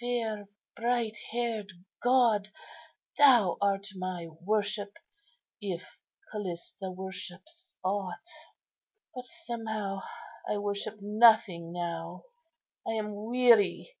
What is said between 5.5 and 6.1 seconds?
if